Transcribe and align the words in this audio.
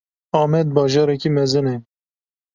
Amed 0.41 0.67
bajarekî 0.77 1.29
mezin 1.37 1.65
e. 1.75 1.75